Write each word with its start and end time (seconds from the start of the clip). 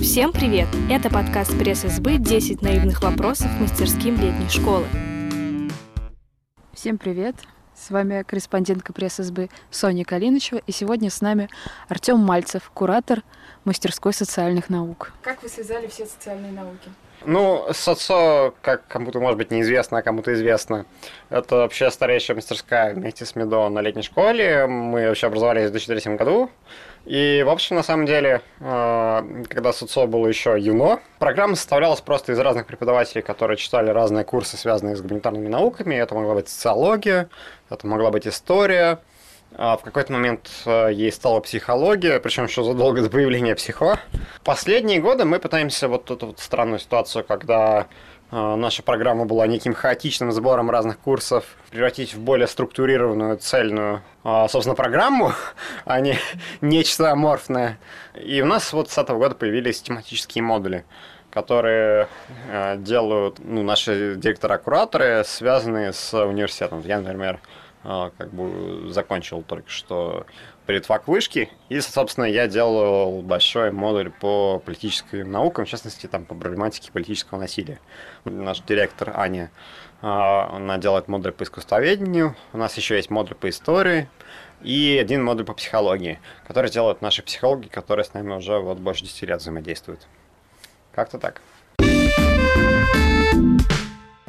Всем 0.00 0.32
привет! 0.32 0.68
Это 0.88 1.10
подкаст 1.10 1.58
пресс-СБ 1.58 2.18
«10 2.18 2.62
наивных 2.62 3.02
вопросов 3.02 3.48
мастерским 3.58 4.14
летней 4.20 4.48
школы». 4.48 4.86
Всем 6.72 6.98
привет! 6.98 7.34
С 7.74 7.90
вами 7.90 8.22
корреспондентка 8.22 8.92
пресс-СБ 8.92 9.48
Соня 9.70 10.04
Калинычева, 10.04 10.60
и 10.64 10.70
сегодня 10.70 11.10
с 11.10 11.20
нами 11.20 11.48
Артем 11.88 12.20
Мальцев, 12.20 12.70
куратор 12.72 13.22
мастерской 13.64 14.12
социальных 14.12 14.70
наук. 14.70 15.12
Как 15.22 15.42
вы 15.42 15.48
связали 15.48 15.88
все 15.88 16.06
социальные 16.06 16.52
науки? 16.52 16.88
Ну, 17.26 17.66
СОЦО, 17.70 18.52
как 18.60 18.86
кому-то, 18.86 19.18
может 19.18 19.38
быть, 19.38 19.50
неизвестно, 19.50 19.98
а 19.98 20.02
кому-то 20.02 20.34
известно, 20.34 20.84
это 21.30 21.56
вообще 21.56 21.90
старейшая 21.90 22.36
мастерская 22.36 22.92
вместе 22.94 23.24
с 23.24 23.34
МИДО 23.34 23.70
на 23.70 23.80
летней 23.80 24.02
школе. 24.02 24.66
Мы 24.66 25.08
вообще 25.08 25.28
образовались 25.28 25.68
в 25.68 25.72
2003 25.72 26.16
году. 26.16 26.50
И, 27.06 27.42
в 27.46 27.50
общем, 27.50 27.76
на 27.76 27.82
самом 27.82 28.06
деле, 28.06 28.42
э, 28.60 29.44
когда 29.48 29.72
СОЦО 29.72 30.06
было 30.06 30.26
еще 30.26 30.56
юно, 30.58 31.00
программа 31.18 31.54
составлялась 31.54 32.00
просто 32.00 32.32
из 32.32 32.38
разных 32.38 32.66
преподавателей, 32.66 33.22
которые 33.22 33.56
читали 33.56 33.90
разные 33.90 34.24
курсы, 34.24 34.56
связанные 34.56 34.96
с 34.96 35.00
гуманитарными 35.00 35.48
науками. 35.48 35.94
Это 35.94 36.14
могла 36.14 36.34
быть 36.34 36.48
социология, 36.48 37.28
это 37.70 37.86
могла 37.86 38.10
быть 38.10 38.26
история, 38.26 39.00
а 39.56 39.76
в 39.76 39.82
какой-то 39.82 40.12
момент 40.12 40.50
э, 40.66 40.90
ей 40.92 41.12
стала 41.12 41.40
психология, 41.40 42.18
причем 42.20 42.44
еще 42.44 42.64
задолго 42.64 43.02
до 43.02 43.10
появления 43.10 43.54
психо. 43.54 44.00
Последние 44.44 45.00
годы 45.00 45.24
мы 45.24 45.38
пытаемся 45.38 45.88
вот 45.88 46.10
эту 46.10 46.26
вот 46.26 46.38
странную 46.38 46.78
ситуацию, 46.78 47.24
когда 47.24 47.86
э, 48.30 48.54
наша 48.56 48.82
программа 48.82 49.24
была 49.24 49.46
неким 49.46 49.72
хаотичным 49.72 50.32
сбором 50.32 50.70
разных 50.70 50.98
курсов, 50.98 51.56
превратить 51.70 52.12
в 52.12 52.20
более 52.20 52.46
структурированную, 52.46 53.38
цельную, 53.38 54.02
э, 54.22 54.46
собственно, 54.50 54.74
программу, 54.74 55.32
а 55.86 55.98
не 56.00 56.18
нечто 56.60 57.10
аморфное. 57.10 57.78
И 58.22 58.42
у 58.42 58.44
нас 58.44 58.70
вот 58.74 58.90
с 58.90 58.98
этого 58.98 59.18
года 59.18 59.34
появились 59.34 59.80
тематические 59.80 60.44
модули 60.44 60.84
которые 61.30 62.06
делают 62.76 63.40
ну, 63.40 63.64
наши 63.64 64.14
директора-кураторы, 64.14 65.24
связанные 65.26 65.92
с 65.92 66.14
университетом. 66.14 66.80
Я, 66.86 67.00
например, 67.00 67.40
как 67.84 68.32
бы 68.32 68.90
закончил 68.90 69.42
только 69.42 69.68
что 69.68 70.26
предфак 70.66 71.06
вышки, 71.06 71.50
и, 71.68 71.80
собственно, 71.80 72.24
я 72.24 72.48
делал 72.48 73.20
большой 73.20 73.70
модуль 73.70 74.10
по 74.10 74.58
политическим 74.58 75.30
наукам, 75.30 75.66
в 75.66 75.68
частности, 75.68 76.06
там, 76.06 76.24
по 76.24 76.34
проблематике 76.34 76.90
политического 76.90 77.38
насилия. 77.38 77.78
Наш 78.24 78.60
директор 78.60 79.12
Аня, 79.14 79.50
а, 80.00 80.56
она 80.56 80.78
делает 80.78 81.08
модуль 81.08 81.32
по 81.32 81.42
искусствоведению, 81.42 82.34
у 82.54 82.58
нас 82.58 82.74
еще 82.76 82.96
есть 82.96 83.10
модуль 83.10 83.34
по 83.34 83.50
истории, 83.50 84.08
и 84.62 84.98
один 84.98 85.22
модуль 85.22 85.44
по 85.44 85.52
психологии, 85.52 86.18
который 86.46 86.70
делают 86.70 87.02
наши 87.02 87.22
психологи, 87.22 87.68
которые 87.68 88.04
с 88.04 88.14
нами 88.14 88.32
уже 88.32 88.58
вот 88.58 88.78
больше 88.78 89.04
10 89.04 89.22
лет 89.22 89.40
взаимодействуют. 89.40 90.06
Как-то 90.92 91.18
так 91.18 91.42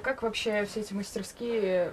как 0.06 0.22
вообще 0.22 0.66
все 0.66 0.82
эти 0.82 0.94
мастерские, 0.94 1.90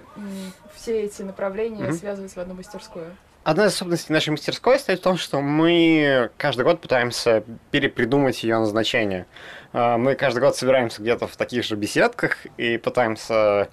все 0.75 1.01
эти 1.01 1.23
направления 1.23 1.85
mm-hmm. 1.85 1.93
связывать 1.93 2.31
в 2.31 2.37
одну 2.37 2.53
мастерскую? 2.53 3.17
Одна 3.43 3.65
из 3.65 3.73
особенностей 3.73 4.13
нашей 4.13 4.29
мастерской 4.29 4.77
стоит 4.77 4.99
в 4.99 5.01
том, 5.01 5.17
что 5.17 5.41
мы 5.41 6.29
каждый 6.37 6.61
год 6.61 6.79
пытаемся 6.79 7.43
перепридумать 7.71 8.43
ее 8.43 8.59
назначение. 8.59 9.25
А, 9.73 9.97
мы 9.97 10.13
каждый 10.13 10.41
год 10.41 10.55
собираемся 10.55 11.01
где-то 11.01 11.25
в 11.25 11.35
таких 11.35 11.63
же 11.63 11.75
беседках 11.75 12.37
и 12.57 12.77
пытаемся 12.77 13.69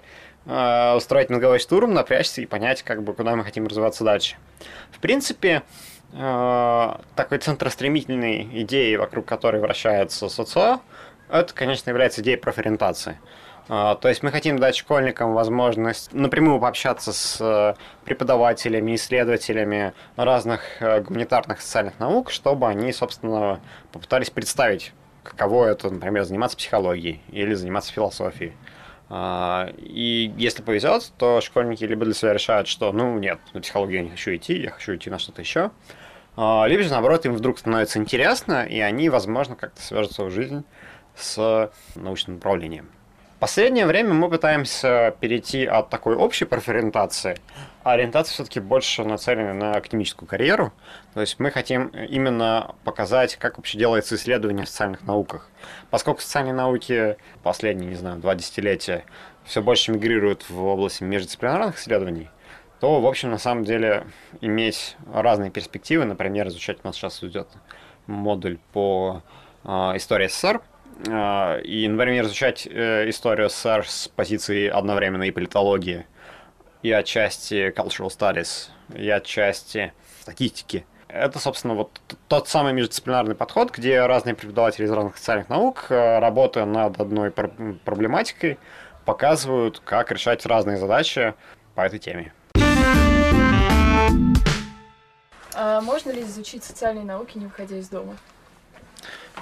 а, 0.47 0.95
устроить 0.97 1.29
мозговой 1.29 1.59
штурм, 1.59 1.93
напрячься 1.93 2.41
и 2.41 2.47
понять, 2.47 2.81
как 2.81 3.03
бы, 3.03 3.13
куда 3.13 3.35
мы 3.35 3.43
хотим 3.43 3.67
развиваться 3.67 4.03
дальше. 4.03 4.37
В 4.91 4.97
принципе, 4.97 5.61
а, 6.13 6.99
такой 7.15 7.37
центростремительной 7.37 8.63
идеей, 8.63 8.97
вокруг 8.97 9.27
которой 9.27 9.61
вращается 9.61 10.29
СОЦО, 10.29 10.81
это, 11.29 11.53
конечно, 11.53 11.91
является 11.91 12.21
идеей 12.21 12.37
профориентации. 12.37 13.19
А, 13.73 13.95
то 13.95 14.09
есть 14.09 14.21
мы 14.21 14.31
хотим 14.31 14.59
дать 14.59 14.75
школьникам 14.75 15.33
возможность 15.33 16.11
напрямую 16.11 16.59
пообщаться 16.59 17.13
с 17.13 17.37
э, 17.39 17.73
преподавателями, 18.03 18.95
исследователями 18.95 19.93
разных 20.17 20.81
э, 20.81 20.99
гуманитарных 20.99 21.61
социальных 21.61 21.97
наук, 21.97 22.31
чтобы 22.31 22.67
они, 22.67 22.91
собственно, 22.91 23.61
попытались 23.93 24.29
представить, 24.29 24.91
каково 25.23 25.67
это, 25.67 25.89
например, 25.89 26.25
заниматься 26.25 26.57
психологией 26.57 27.21
или 27.29 27.53
заниматься 27.53 27.93
философией. 27.93 28.51
А, 29.07 29.71
и 29.77 30.33
если 30.35 30.63
повезет, 30.63 31.13
то 31.17 31.39
школьники 31.39 31.85
либо 31.85 32.03
для 32.03 32.13
себя 32.13 32.33
решают, 32.33 32.67
что 32.67 32.91
ну 32.91 33.17
нет, 33.19 33.39
на 33.53 33.61
психологию 33.61 33.99
я 33.99 34.03
не 34.03 34.09
хочу 34.09 34.35
идти, 34.35 34.59
я 34.59 34.71
хочу 34.71 34.97
идти 34.97 35.09
на 35.09 35.17
что-то 35.17 35.39
еще. 35.39 35.71
А, 36.35 36.65
либо 36.67 36.83
же, 36.83 36.89
наоборот, 36.89 37.25
им 37.25 37.35
вдруг 37.35 37.57
становится 37.57 37.99
интересно, 37.99 38.65
и 38.65 38.81
они, 38.81 39.07
возможно, 39.07 39.55
как-то 39.55 39.81
свяжут 39.81 40.11
свою 40.11 40.29
жизнь 40.29 40.65
с 41.15 41.71
научным 41.95 42.35
направлением 42.35 42.89
последнее 43.41 43.87
время 43.87 44.13
мы 44.13 44.29
пытаемся 44.29 45.15
перейти 45.19 45.65
от 45.65 45.89
такой 45.89 46.15
общей 46.15 46.45
профориентации, 46.45 47.39
а 47.83 47.93
ориентация 47.93 48.35
все-таки 48.35 48.59
больше 48.59 49.03
нацелена 49.03 49.55
на 49.55 49.71
академическую 49.73 50.29
карьеру. 50.29 50.71
То 51.15 51.21
есть 51.21 51.39
мы 51.39 51.49
хотим 51.49 51.87
именно 51.87 52.75
показать, 52.83 53.37
как 53.37 53.57
вообще 53.57 53.79
делается 53.79 54.13
исследование 54.13 54.67
в 54.67 54.69
социальных 54.69 55.01
науках. 55.07 55.49
Поскольку 55.89 56.21
социальные 56.21 56.53
науки 56.53 57.17
последние, 57.41 57.89
не 57.89 57.95
знаю, 57.95 58.19
два 58.19 58.35
десятилетия 58.35 59.05
все 59.43 59.63
больше 59.63 59.91
мигрируют 59.91 60.47
в 60.47 60.63
область 60.63 61.01
междисциплинарных 61.01 61.79
исследований, 61.79 62.29
то, 62.79 63.01
в 63.01 63.07
общем, 63.07 63.31
на 63.31 63.39
самом 63.39 63.63
деле, 63.63 64.05
иметь 64.41 64.95
разные 65.11 65.49
перспективы, 65.49 66.05
например, 66.05 66.47
изучать 66.49 66.77
у 66.83 66.87
нас 66.87 66.95
сейчас 66.95 67.23
идет 67.23 67.47
модуль 68.05 68.59
по 68.71 69.23
э, 69.63 69.69
истории 69.95 70.27
СССР, 70.27 70.61
и, 71.05 71.87
например, 71.87 72.25
изучать 72.25 72.67
э, 72.67 73.09
историю 73.09 73.49
СССР 73.49 73.85
с 73.87 74.07
позиции 74.07 74.67
одновременно 74.67 75.23
и 75.23 75.31
политологии, 75.31 76.05
и 76.83 76.91
отчасти 76.91 77.69
cultural 77.71 78.09
studies, 78.09 78.69
и 78.95 79.09
отчасти 79.09 79.93
статистики. 80.21 80.85
Это, 81.07 81.39
собственно, 81.39 81.73
вот 81.73 81.99
тот 82.27 82.47
самый 82.47 82.73
междисциплинарный 82.73 83.35
подход, 83.35 83.71
где 83.71 84.05
разные 84.05 84.35
преподаватели 84.35 84.85
из 84.85 84.91
разных 84.91 85.17
социальных 85.17 85.49
наук, 85.49 85.87
э, 85.89 86.19
работая 86.19 86.65
над 86.65 86.99
одной 86.99 87.31
проблематикой, 87.31 88.59
показывают, 89.03 89.81
как 89.83 90.11
решать 90.11 90.45
разные 90.45 90.77
задачи 90.77 91.33
по 91.75 91.81
этой 91.81 91.99
теме. 91.99 92.33
А 95.53 95.81
можно 95.81 96.11
ли 96.11 96.21
изучить 96.21 96.63
социальные 96.63 97.05
науки, 97.05 97.37
не 97.37 97.45
выходя 97.45 97.75
из 97.77 97.89
дома? 97.89 98.15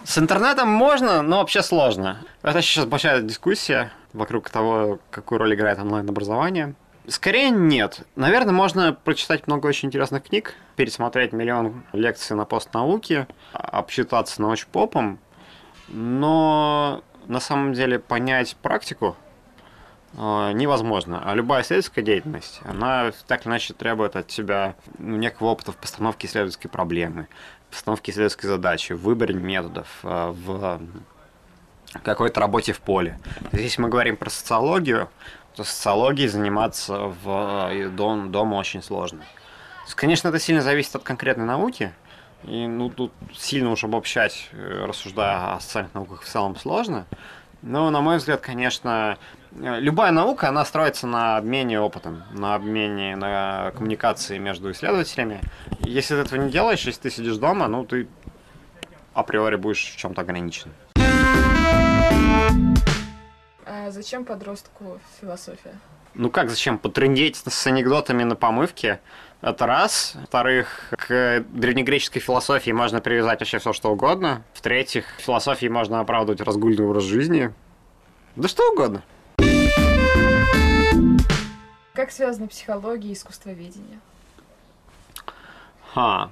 С 0.03 0.17
интернетом 0.17 0.69
можно, 0.69 1.21
но 1.21 1.37
вообще 1.37 1.61
сложно. 1.61 2.19
Это 2.41 2.61
сейчас 2.61 2.85
большая 2.85 3.21
дискуссия 3.21 3.91
вокруг 4.13 4.49
того, 4.49 4.99
какую 5.11 5.39
роль 5.39 5.53
играет 5.53 5.79
онлайн-образование. 5.79 6.73
Скорее 7.07 7.49
нет. 7.49 8.01
Наверное, 8.15 8.53
можно 8.53 8.93
прочитать 8.93 9.47
много 9.47 9.67
очень 9.67 9.87
интересных 9.87 10.23
книг, 10.23 10.53
пересмотреть 10.75 11.33
миллион 11.33 11.83
лекций 11.93 12.35
на 12.35 12.45
постнауке, 12.45 13.27
обсчитаться 13.53 14.41
научпопом, 14.41 15.19
но 15.87 17.03
на 17.27 17.39
самом 17.39 17.73
деле 17.73 17.99
понять 17.99 18.55
практику 18.61 19.15
невозможно. 20.13 21.21
А 21.23 21.35
любая 21.35 21.61
исследовательская 21.61 22.03
деятельность, 22.03 22.61
она 22.63 23.11
так 23.27 23.41
или 23.41 23.49
иначе 23.49 23.73
требует 23.73 24.15
от 24.15 24.27
тебя 24.27 24.75
ну, 24.97 25.17
некого 25.17 25.49
опыта 25.49 25.71
в 25.71 25.77
постановке 25.77 26.27
исследовательской 26.27 26.69
проблемы, 26.69 27.27
постановке 27.69 28.11
исследовательской 28.11 28.49
задачи, 28.49 28.93
в 28.93 29.01
выборе 29.01 29.33
методов, 29.35 29.87
э, 30.03 30.31
в 30.31 30.81
какой-то 32.03 32.39
работе 32.39 32.73
в 32.73 32.81
поле. 32.81 33.19
Если 33.51 33.81
мы 33.81 33.89
говорим 33.89 34.17
про 34.17 34.29
социологию, 34.29 35.09
то 35.55 35.63
социологией 35.63 36.27
заниматься 36.27 36.97
в 37.23 37.69
э, 37.71 37.89
дом, 37.89 38.31
дома 38.31 38.55
очень 38.55 38.81
сложно. 38.81 39.23
конечно, 39.95 40.29
это 40.29 40.39
сильно 40.39 40.61
зависит 40.61 40.95
от 40.95 41.03
конкретной 41.03 41.45
науки, 41.45 41.93
и 42.43 42.67
ну, 42.67 42.89
тут 42.89 43.11
сильно 43.35 43.71
уж 43.71 43.83
обобщать, 43.83 44.49
э, 44.51 44.85
рассуждая 44.85 45.55
о 45.55 45.59
социальных 45.59 45.93
науках, 45.93 46.21
в 46.21 46.27
целом 46.27 46.55
сложно. 46.55 47.05
Но, 47.61 47.89
на 47.89 47.99
мой 47.99 48.17
взгляд, 48.17 48.39
конечно, 48.39 49.17
любая 49.51 50.11
наука, 50.11 50.49
она 50.49 50.65
строится 50.65 51.07
на 51.07 51.37
обмене 51.37 51.79
опытом, 51.79 52.23
на 52.31 52.55
обмене, 52.55 53.15
на 53.15 53.71
коммуникации 53.71 54.37
между 54.37 54.71
исследователями. 54.71 55.41
Если 55.79 56.15
ты 56.15 56.21
этого 56.21 56.41
не 56.41 56.51
делаешь, 56.51 56.83
если 56.83 57.01
ты 57.01 57.09
сидишь 57.09 57.37
дома, 57.37 57.67
ну, 57.67 57.85
ты 57.85 58.07
априори 59.13 59.55
будешь 59.55 59.93
в 59.93 59.97
чем-то 59.97 60.21
ограничен. 60.21 60.71
А 63.65 63.91
зачем 63.91 64.25
подростку 64.25 64.99
философия? 65.19 65.73
Ну 66.15 66.29
как 66.29 66.49
зачем? 66.49 66.77
Потрындеть 66.79 67.37
с 67.37 67.67
анекдотами 67.67 68.23
на 68.23 68.35
помывке. 68.35 68.99
Это 69.41 69.65
раз. 69.67 70.13
Во-вторых, 70.15 70.91
к 70.91 71.45
древнегреческой 71.47 72.21
философии 72.21 72.71
можно 72.71 72.99
привязать 72.99 73.39
вообще 73.39 73.59
все, 73.59 73.73
что 73.73 73.91
угодно. 73.91 74.43
В-третьих, 74.53 75.05
философии 75.19 75.67
можно 75.67 75.99
оправдывать 75.99 76.41
разгульный 76.41 76.83
образ 76.85 77.03
жизни. 77.03 77.53
Да 78.35 78.47
что 78.47 78.71
угодно. 78.71 79.03
Как 81.99 82.11
связаны 82.11 82.47
психология 82.47 83.09
и 83.09 83.13
искусствоведение? 83.13 83.99
Ха, 85.93 86.29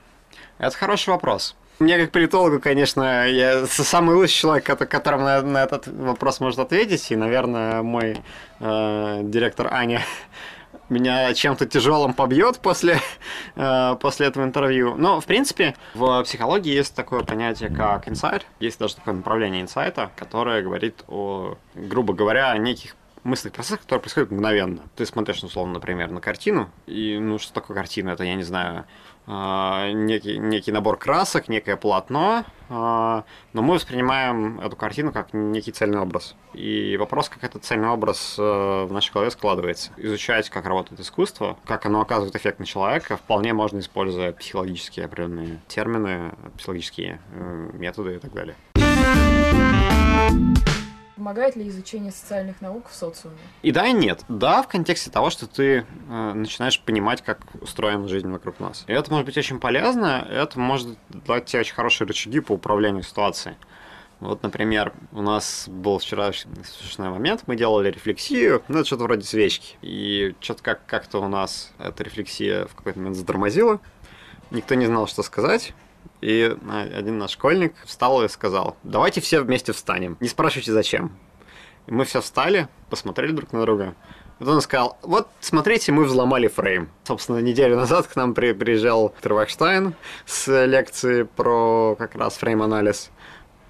это 0.60 0.78
хороший 0.78 1.10
вопрос. 1.10 1.58
Мне 1.80 2.00
как 2.00 2.14
политологу, 2.14 2.62
конечно, 2.62 3.28
я 3.28 3.66
самый 3.68 4.16
лучший 4.16 4.36
человек, 4.36 4.64
которому 4.64 5.25
на, 5.25 5.42
на 5.42 5.62
этот 5.62 5.88
вопрос 5.88 6.40
может 6.40 6.60
ответить, 6.60 7.12
и, 7.12 7.18
наверное, 7.18 7.81
мой 7.81 8.22
э, 8.62 9.19
директор 9.24 9.68
Аня 9.74 10.04
меня 10.90 11.34
чем-то 11.34 11.66
тяжелым 11.66 12.14
побьет 12.14 12.60
после, 12.60 13.02
э, 13.58 13.96
после 14.00 14.28
этого 14.28 14.46
интервью. 14.46 14.96
Но, 14.96 15.19
в 15.19 15.25
принципе, 15.25 15.75
в 15.94 16.24
психологии 16.24 16.74
есть 16.74 16.96
такое 16.96 17.24
понятие, 17.24 17.72
как 17.75 18.08
инсайт. 18.08 18.46
Есть 18.62 18.80
даже 18.80 18.96
такое 18.96 19.16
направление 19.16 19.64
инсайта, 19.64 20.12
которое 20.16 20.62
говорит 20.62 21.04
о, 21.10 21.58
грубо 21.75 22.14
говоря, 22.14 22.58
неких 22.58 22.96
мыслях 23.27 23.53
процессах, 23.53 23.81
которые 23.81 24.01
происходят 24.01 24.31
мгновенно. 24.31 24.81
Ты 24.95 25.06
смотришь, 25.06 25.44
условно, 25.44 25.75
например, 25.75 26.09
на 26.12 26.21
картину, 26.21 26.69
и, 26.85 27.18
ну, 27.19 27.38
что 27.38 27.53
такое 27.53 27.75
картина? 27.75 28.09
Это, 28.09 28.24
я 28.24 28.35
не 28.35 28.44
знаю, 28.44 28.85
а, 29.29 29.91
некий, 29.91 30.38
некий 30.38 30.71
набор 30.71 30.97
красок, 30.97 31.50
некое 31.50 31.75
полотно, 31.75 32.45
а, 32.69 33.25
но 33.51 33.62
мы 33.62 33.74
воспринимаем 33.74 34.62
эту 34.62 34.77
картину 34.77 35.12
как 35.12 35.33
некий 35.33 35.74
цельный 35.74 36.00
образ. 36.00 36.35
И 36.53 36.95
вопрос, 36.97 37.27
как 37.27 37.44
этот 37.44 37.65
цельный 37.65 37.89
образ 37.89 38.35
э, 38.39 38.41
в 38.41 38.91
нашей 38.91 39.12
голове 39.12 39.30
складывается. 39.30 39.91
Изучать, 39.97 40.50
как 40.50 40.65
работает 40.65 41.01
искусство, 41.01 41.57
как 41.65 41.85
оно 41.85 42.00
оказывает 42.00 42.35
эффект 42.38 42.59
на 42.59 42.65
человека, 42.65 43.18
вполне 43.18 43.53
можно 43.53 43.80
используя 43.80 44.31
психологические 44.31 45.06
определенные 45.06 45.59
термины, 45.68 46.33
психологические 46.56 47.19
э, 47.33 47.69
методы 47.73 48.15
и 48.15 48.19
так 48.19 48.31
далее. 48.33 48.56
Помогает 51.27 51.57
ли 51.57 51.68
изучение 51.68 52.13
социальных 52.13 52.62
наук 52.62 52.88
в 52.88 52.95
социуме? 52.95 53.35
И 53.62 53.74
да, 53.74 53.85
и 53.85 53.91
нет. 53.91 54.24
Да, 54.29 54.63
в 54.63 54.69
контексте 54.69 55.12
того, 55.12 55.29
что 55.29 55.45
ты 55.45 55.85
э, 56.09 56.33
начинаешь 56.33 56.79
понимать, 56.79 57.21
как 57.21 57.41
устроена 57.59 58.07
жизнь 58.07 58.31
вокруг 58.31 58.62
нас. 58.62 58.85
И 58.88 58.94
это 58.94 59.12
может 59.12 59.25
быть 59.25 59.38
очень 59.38 59.59
полезно, 59.59 60.25
это 60.29 60.57
может 60.57 60.97
дать 61.09 61.47
тебе 61.47 61.59
очень 61.59 61.75
хорошие 61.75 62.07
рычаги 62.07 62.39
по 62.39 62.53
управлению 62.53 63.03
ситуацией. 63.03 63.56
Вот, 64.21 64.41
например, 64.41 64.94
у 65.12 65.21
нас 65.21 65.65
был 65.68 66.00
вчера 66.00 66.31
смешной 66.31 67.09
момент, 67.09 67.44
мы 67.45 67.57
делали 67.57 67.91
рефлексию, 67.91 68.63
ну, 68.69 68.77
это 68.77 68.88
что-то 68.88 69.03
вроде 69.03 69.23
свечки. 69.23 69.75
И 69.81 70.33
что-то 70.39 70.63
как- 70.63 70.85
как-то 70.85 71.19
у 71.19 71.27
нас 71.27 71.73
эта 71.77 72.06
рефлексия 72.06 72.68
в 72.68 72.75
какой-то 72.75 73.00
момент 73.00 73.18
затормозила. 73.18 73.81
Никто 74.50 74.75
не 74.75 74.85
знал, 74.85 75.07
что 75.07 75.23
сказать. 75.23 75.73
И 76.21 76.56
один 76.69 77.18
наш 77.18 77.31
школьник 77.31 77.74
встал 77.86 78.24
и 78.24 78.30
сказал, 78.30 78.77
давайте 78.83 79.21
все 79.21 79.42
вместе 79.42 79.71
встанем. 79.74 80.18
Не 80.19 80.27
спрашивайте, 80.27 80.71
зачем. 80.71 81.12
И 81.88 81.92
мы 81.92 82.06
все 82.06 82.21
встали, 82.21 82.68
посмотрели 82.89 83.31
друг 83.31 83.54
на 83.54 83.62
друга. 83.62 83.95
И 84.39 84.44
он 84.44 84.62
сказал, 84.62 84.98
вот, 85.01 85.30
смотрите, 85.39 85.92
мы 85.92 86.04
взломали 86.04 86.48
фрейм. 86.48 86.89
Собственно, 87.04 87.39
неделю 87.39 87.75
назад 87.75 88.07
к 88.07 88.15
нам 88.15 88.33
при, 88.33 88.54
приезжал 88.54 89.13
Тревакштайн 89.21 89.95
с 90.25 90.65
лекции 90.65 91.24
про 91.24 91.95
как 91.98 92.15
раз 92.15 92.38
фрейм-анализ. 92.38 93.09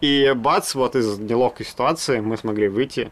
И 0.02 0.34
бац, 0.36 0.76
вот 0.76 0.96
из 0.96 1.18
неловкой 1.18 1.66
ситуации 1.66 2.20
мы 2.20 2.38
смогли 2.38 2.68
выйти, 2.68 3.12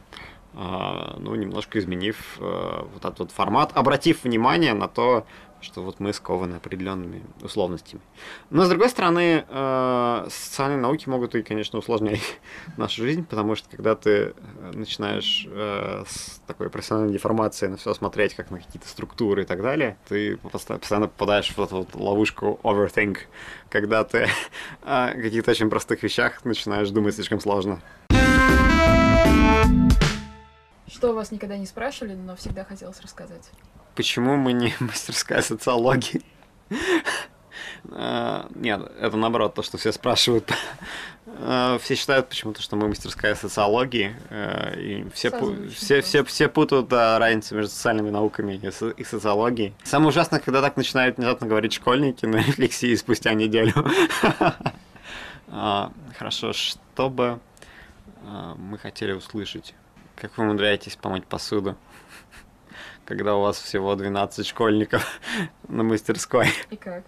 а, 0.53 1.15
ну, 1.17 1.33
немножко 1.35 1.79
изменив 1.79 2.37
а, 2.39 2.87
вот 2.93 3.05
этот 3.05 3.19
вот 3.19 3.31
формат, 3.31 3.71
обратив 3.73 4.23
внимание 4.23 4.73
на 4.73 4.87
то, 4.87 5.25
что 5.65 5.81
вот 5.81 5.99
мы 5.99 6.13
скованы 6.13 6.55
определенными 6.55 7.23
условностями. 7.41 8.01
Но, 8.49 8.63
с 8.65 8.69
другой 8.69 8.89
стороны, 8.89 9.43
э, 9.47 10.27
социальные 10.29 10.79
науки 10.79 11.09
могут 11.09 11.35
и, 11.35 11.43
конечно, 11.43 11.79
усложнять 11.79 12.21
нашу 12.77 13.01
жизнь, 13.01 13.25
потому 13.25 13.55
что 13.55 13.67
когда 13.69 13.95
ты 13.95 14.09
э, 14.09 14.33
начинаешь 14.73 15.47
э, 15.49 16.03
с 16.07 16.41
такой 16.47 16.69
профессиональной 16.69 17.13
деформацией 17.13 17.71
на 17.71 17.77
все 17.77 17.93
смотреть, 17.93 18.35
как 18.35 18.51
на 18.51 18.59
какие-то 18.59 18.87
структуры 18.87 19.41
и 19.41 19.45
так 19.45 19.61
далее, 19.61 19.97
ты 20.07 20.37
постоянно 20.37 21.07
попадаешь 21.07 21.49
в 21.49 21.59
эту 21.59 21.77
вот 21.77 21.95
ловушку 21.95 22.59
overthink, 22.63 23.17
когда 23.69 24.03
ты 24.03 24.29
о 24.83 25.11
каких-то 25.11 25.51
очень 25.51 25.69
простых 25.69 26.03
вещах 26.03 26.45
начинаешь 26.45 26.89
думать 26.91 27.15
слишком 27.15 27.39
сложно. 27.39 27.81
Что 30.87 31.13
вас 31.13 31.31
никогда 31.31 31.57
не 31.57 31.65
спрашивали, 31.65 32.13
но 32.13 32.35
всегда 32.35 32.63
хотелось 32.63 33.01
рассказать? 33.01 33.49
Почему 33.95 34.35
мы 34.35 34.53
не 34.53 34.73
мастерская 34.79 35.41
социологии? 35.41 36.21
А, 37.91 38.49
нет, 38.55 38.81
это 38.99 39.15
наоборот, 39.15 39.53
то, 39.53 39.61
что 39.61 39.77
все 39.77 39.91
спрашивают. 39.91 40.51
А, 41.37 41.77
все 41.79 41.95
считают 41.95 42.29
почему-то, 42.29 42.61
что 42.61 42.75
мы 42.77 42.87
мастерская 42.87 43.35
социологии, 43.35 44.15
э, 44.29 44.79
и 44.79 45.09
все, 45.09 45.31
все, 45.69 46.01
все, 46.01 46.23
все 46.23 46.47
путают 46.47 46.93
разницу 46.93 47.55
между 47.55 47.71
социальными 47.71 48.09
науками 48.09 48.53
и, 48.53 49.03
социологией. 49.03 49.73
Самое 49.83 50.09
ужасное, 50.09 50.39
когда 50.39 50.61
так 50.61 50.77
начинают 50.77 51.17
внезапно 51.17 51.47
говорить 51.47 51.73
школьники 51.73 52.25
на 52.25 52.37
рефлексии 52.37 52.95
спустя 52.95 53.33
неделю. 53.33 53.73
А, 55.49 55.91
хорошо, 56.17 56.53
что 56.53 57.09
бы 57.09 57.39
мы 58.57 58.77
хотели 58.77 59.11
услышать? 59.11 59.73
Как 60.15 60.37
вы 60.37 60.45
умудряетесь 60.45 60.95
помыть 60.95 61.25
посуду? 61.25 61.75
Когда 63.05 63.35
у 63.35 63.41
вас 63.41 63.59
всего 63.59 63.95
12 63.95 64.45
школьников 64.45 65.19
на 65.67 65.83
мастерской. 65.83 66.47
И 66.69 66.75
как? 66.75 67.03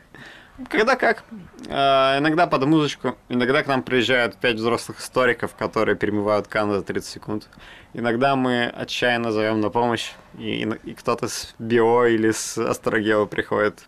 Когда 0.69 0.95
как. 0.95 1.23
Э, 1.67 2.17
иногда 2.17 2.47
под 2.47 2.65
музычку, 2.65 3.15
иногда 3.29 3.61
к 3.61 3.67
нам 3.67 3.83
приезжают 3.83 4.37
пять 4.37 4.55
взрослых 4.55 4.99
историков, 4.99 5.53
которые 5.55 5.95
перемывают 5.95 6.47
кан 6.47 6.71
за 6.71 6.81
30 6.81 7.09
секунд. 7.09 7.49
Иногда 7.93 8.35
мы 8.35 8.65
отчаянно 8.65 9.31
зовем 9.31 9.61
на 9.61 9.69
помощь, 9.69 10.13
и, 10.37 10.63
и, 10.63 10.69
и 10.83 10.93
кто-то 10.95 11.27
с 11.27 11.53
био 11.59 12.05
или 12.05 12.31
с 12.31 12.57
астрогео 12.57 13.27
приходит 13.27 13.87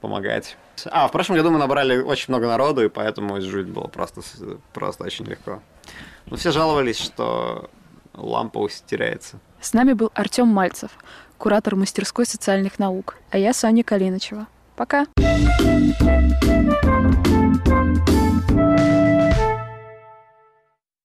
помогать. 0.00 0.56
А, 0.90 1.08
в 1.08 1.12
прошлом 1.12 1.36
году 1.36 1.50
мы 1.50 1.58
набрали 1.58 1.98
очень 1.98 2.26
много 2.28 2.46
народу, 2.46 2.84
и 2.84 2.88
поэтому 2.88 3.40
жить 3.40 3.66
было 3.66 3.88
просто, 3.88 4.20
просто 4.72 5.04
очень 5.04 5.24
легко. 5.24 5.60
Но 6.26 6.36
все 6.36 6.52
жаловались, 6.52 7.00
что 7.00 7.70
лампа 8.14 8.68
теряется. 8.86 9.40
С 9.66 9.72
нами 9.72 9.94
был 9.94 10.12
Артем 10.14 10.46
Мальцев, 10.46 10.92
куратор 11.38 11.74
мастерской 11.74 12.24
социальных 12.24 12.78
наук, 12.78 13.16
а 13.30 13.38
я 13.38 13.52
Соня 13.52 13.82
Калиночева. 13.82 14.46
Пока! 14.76 15.06
thank 16.78 17.66
you 17.66 17.75